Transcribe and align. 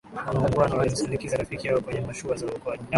waungwana 0.37 0.75
walimsindikiza 0.75 1.37
rafiki 1.37 1.67
yao 1.67 1.81
kwenye 1.81 2.01
mashua 2.01 2.35
za 2.35 2.45
uokoaji 2.45 2.83